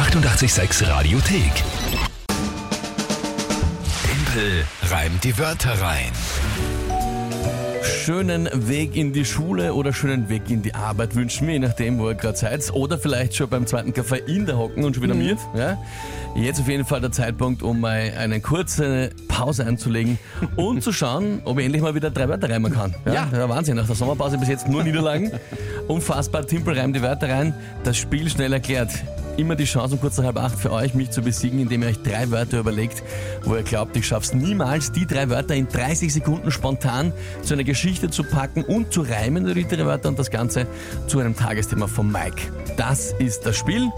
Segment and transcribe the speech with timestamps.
[0.00, 1.52] 886 Radiothek.
[4.02, 6.10] Tempel reimt die Wörter rein.
[7.82, 11.98] Schönen Weg in die Schule oder schönen Weg in die Arbeit wünschen wir, je nachdem,
[11.98, 12.72] wo ihr gerade seid.
[12.72, 15.36] Oder vielleicht schon beim zweiten Kaffee in der Hocken und schon wieder mit.
[15.54, 15.76] Ja?
[16.34, 20.18] Jetzt auf jeden Fall der Zeitpunkt, um mal eine kurze Pause einzulegen
[20.56, 22.94] und zu schauen, ob ich endlich mal wieder drei Wörter reimen kann.
[23.04, 23.48] Ja, ja.
[23.50, 23.76] Wahnsinn.
[23.76, 25.30] Nach der Sommerpause bis jetzt nur Niederlagen.
[25.88, 26.46] Unfassbar.
[26.46, 27.54] Timpel reimt die Wörter rein.
[27.84, 28.92] Das Spiel schnell erklärt
[29.40, 31.88] immer die Chance um kurz nach halb acht für euch, mich zu besiegen, indem ihr
[31.88, 33.02] euch drei Wörter überlegt,
[33.44, 37.12] wo ihr glaubt, ich schaff's niemals, die drei Wörter in 30 Sekunden spontan
[37.42, 40.66] zu einer Geschichte zu packen und zu reimen, die drei Wörter und das Ganze
[41.06, 42.52] zu einem Tagesthema von Mike.
[42.76, 43.90] Das ist das Spiel.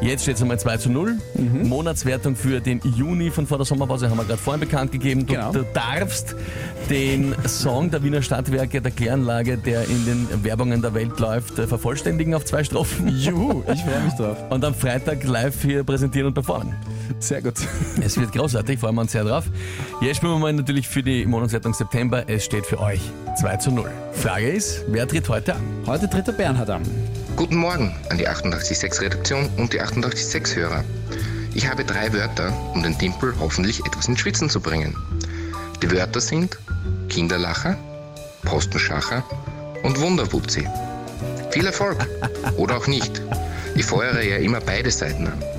[0.00, 1.16] Jetzt steht es einmal 2 zu 0.
[1.34, 1.68] Mhm.
[1.68, 5.26] Monatswertung für den Juni von vor der Sommerpause haben wir gerade vorhin bekannt gegeben.
[5.26, 5.50] Du, Genau.
[5.50, 6.36] du darfst
[6.88, 11.66] den Song der Wiener Stadtwerke, der Kläranlage, der in den Werbungen der Welt läuft, äh,
[11.66, 13.08] vervollständigen auf zwei Strophen.
[13.18, 14.36] Juhu, ich freue mich drauf.
[14.50, 16.74] Und am Freitag live hier präsentieren und performen.
[17.18, 17.54] Sehr gut.
[18.00, 19.46] Es wird großartig, freuen wir uns sehr drauf.
[20.00, 22.22] Jetzt spielen wir mal natürlich für die Monatswertung September.
[22.28, 23.00] Es steht für euch
[23.40, 23.90] 2 zu 0.
[24.12, 25.62] Frage ist, wer tritt heute an?
[25.86, 26.82] Heute tritt der Bernhard an.
[27.38, 30.82] Guten Morgen an die 886 Redaktion und die 886 Hörer.
[31.54, 34.96] Ich habe drei Wörter, um den Dimpel hoffentlich etwas ins Schwitzen zu bringen.
[35.80, 36.58] Die Wörter sind
[37.08, 37.78] Kinderlacher,
[38.42, 39.22] Postenschacher
[39.84, 40.66] und Wunderwutzi.
[41.52, 42.04] Viel Erfolg!
[42.56, 43.22] Oder auch nicht.
[43.76, 45.57] Ich feuere ja immer beide Seiten an.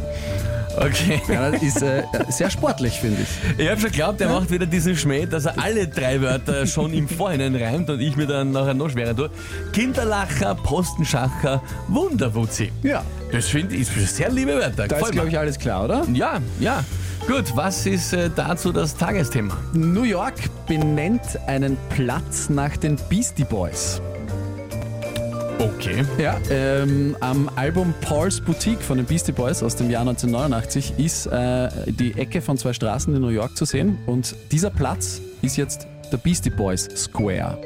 [0.79, 1.21] Okay.
[1.27, 3.59] Bernhard ist äh, sehr sportlich, finde ich.
[3.59, 6.93] Ich habe schon geglaubt, er macht wieder diesen Schmäh, dass er alle drei Wörter schon
[6.93, 9.29] im Vorhinein reimt und ich mir dann nachher noch schwerer tue.
[9.73, 12.71] Kinderlacher, Postenschacher, Wunderwutzi.
[12.83, 14.87] Ja, Das finde ich sehr liebe Wörter.
[14.87, 16.05] da ist, glaube ich, alles klar, oder?
[16.13, 16.83] Ja, ja.
[17.27, 19.55] Gut, was ist äh, dazu das Tagesthema?
[19.73, 20.35] New York
[20.67, 24.01] benennt einen Platz nach den Beastie Boys.
[25.59, 26.05] Okay.
[26.17, 31.27] Ja, ähm, am Album Paul's Boutique von den Beastie Boys aus dem Jahr 1989 ist
[31.27, 35.57] äh, die Ecke von zwei Straßen in New York zu sehen und dieser Platz ist
[35.57, 37.57] jetzt der Beastie Boys Square.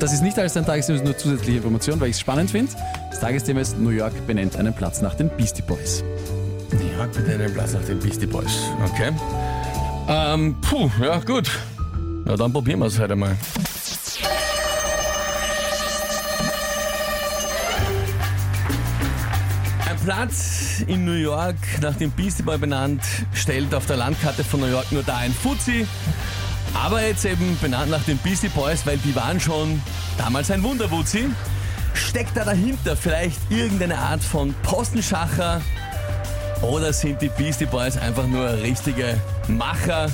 [0.00, 2.50] Das ist nicht alles ein Tagesthema, das ist nur zusätzliche Information, weil ich es spannend
[2.50, 2.72] finde.
[3.10, 6.02] Das Tagesthema ist, New York benennt einen Platz nach den Beastie Boys.
[6.72, 8.58] Ja, bitte einen Platz nach den Beastie Boys.
[8.92, 9.12] Okay.
[10.08, 11.48] Ähm, puh, ja, gut.
[12.26, 13.36] Ja, dann probieren wir es heute mal.
[20.04, 24.66] Platz in New York, nach dem Beastie Boy benannt, stellt auf der Landkarte von New
[24.66, 25.86] York nur da ein Fuzzi.
[26.74, 29.80] Aber jetzt eben benannt nach den Beastie Boys, weil die waren schon
[30.18, 31.30] damals ein Wunderwuzzi.
[31.94, 35.62] Steckt da dahinter vielleicht irgendeine Art von Postenschacher?
[36.60, 40.10] Oder sind die Beastie Boys einfach nur richtige Macher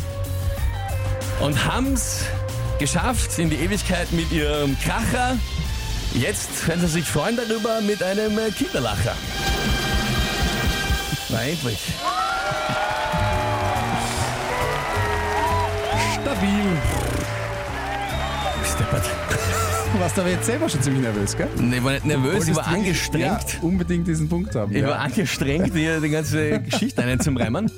[1.41, 2.27] und haben's
[2.79, 5.37] geschafft in die Ewigkeit mit ihrem Kracher?
[6.15, 8.39] Jetzt können sie sich freuen darüber mit einem
[11.33, 11.37] äh, Kinderlacher.
[11.37, 11.79] Na endlich.
[16.21, 16.79] Stabil.
[18.65, 19.05] Steppert.
[19.31, 19.40] Du
[19.99, 21.49] warst aber jetzt selber schon ziemlich nervös, gell?
[21.59, 23.25] Nee, ich war nicht nervös, ich war angestrengt.
[23.25, 24.75] Ja, unbedingt diesen Punkt haben.
[24.75, 24.89] Ich ja.
[24.89, 27.71] war angestrengt, hier die ganze Geschichte einen zum Reimen.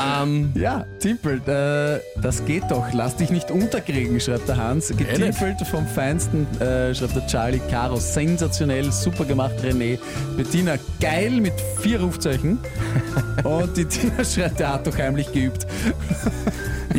[0.00, 2.86] Ähm, Ja, Timpel, äh, das geht doch.
[2.92, 4.88] Lass dich nicht unterkriegen, schreibt der Hans.
[4.88, 7.96] Getimpelt vom Feinsten, äh, schreibt der Charlie Caro.
[7.96, 9.98] Sensationell, super gemacht, René.
[10.36, 12.58] Bettina, geil mit vier Rufzeichen.
[13.44, 15.66] Und die Tina schreibt, der hat doch heimlich geübt.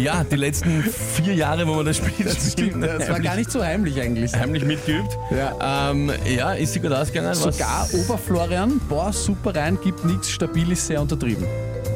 [0.01, 3.51] Ja, die letzten vier Jahre, wo man das Spiel Das stimmt, das war gar nicht
[3.51, 4.33] so heimlich eigentlich.
[4.33, 5.17] heimlich mitgeübt.
[5.31, 5.91] Ja.
[5.91, 7.33] Ähm, ja, ist sie gut ausgegangen?
[7.35, 11.45] Sogar Oberflorian, boah, super rein, gibt nichts, stabil ist sehr untertrieben.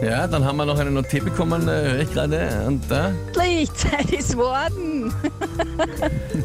[0.06, 2.50] Ja, dann haben wir noch eine Notiz bekommen, äh, höre ich gerade.
[2.68, 5.14] Und da, Endlich, Zeit ist worden.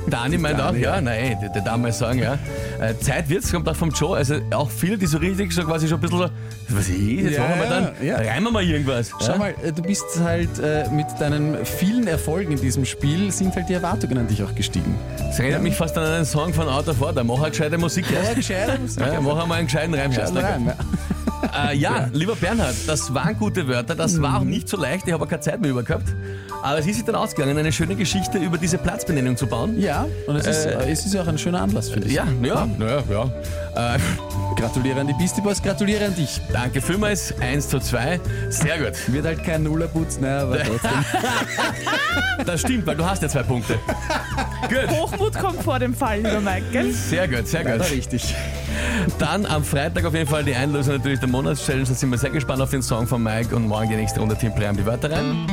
[0.09, 1.01] Dani meint auch, Dani, ja, ja.
[1.01, 2.39] nein, der, der darf mal sagen, ja.
[2.81, 4.17] Äh, Zeit wird's, kommt auch vom Joe.
[4.17, 6.29] Also auch viele, die so richtig so quasi schon ein bisschen so,
[6.71, 8.17] was ist, jetzt Ja, machen wir dann, ja.
[8.17, 9.11] reimen wir mal irgendwas.
[9.21, 9.39] Schau ja?
[9.39, 13.69] mal, äh, du bist halt äh, mit deinen vielen Erfolgen in diesem Spiel, sind halt
[13.69, 14.95] die Erwartungen an dich auch gestiegen.
[15.19, 17.25] Das erinnert mich fast an einen Song von Out of Order.
[17.25, 18.07] Mach halt gescheite Musik.
[18.11, 19.01] Ja, Ja, gescheiter Musik.
[19.01, 20.11] ja, mach einmal einen gescheiten Reim.
[20.13, 20.75] Mal rein, ja.
[21.55, 25.13] Äh, ja, lieber Bernhard, das waren gute Wörter, das war auch nicht so leicht, ich
[25.13, 26.09] habe auch keine Zeit mehr über gehabt.
[26.63, 29.81] Aber es ist sich dann ausgegangen, eine schöne Geschichte über diese Platzbenennung zu bauen.
[29.81, 32.15] Ja, und es ist, Äh, es ist ja auch ein schöner Anlass, finde ich.
[32.15, 33.03] Ja, ja, ja,
[33.75, 33.95] ja.
[33.95, 33.99] Äh,
[34.57, 36.41] Gratuliere an die Beastie Boys, gratuliere an dich.
[36.53, 38.21] danke vielmals, 1 zu 2.
[38.51, 38.93] Sehr gut.
[39.13, 40.91] Wird halt kein Nullerputz, ne, aber trotzdem.
[42.45, 43.79] Das stimmt, weil du hast ja zwei Punkte.
[44.69, 46.93] Gut, Hochmut kommt vor dem Fall, lieber Mike, gell?
[46.93, 47.91] sehr gut, sehr Leider gut.
[47.93, 48.35] richtig.
[49.19, 51.87] Dann am Freitag auf jeden Fall die Einlösung natürlich der Monatschallenge.
[51.87, 54.37] Da sind wir sehr gespannt auf den Song von Mike und morgen die nächste Runde
[54.37, 55.47] Team Play haben die Wörter rein.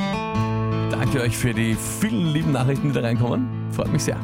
[0.92, 3.48] Danke euch für die vielen lieben Nachrichten, die da reinkommen.
[3.72, 4.18] Freut mich sehr.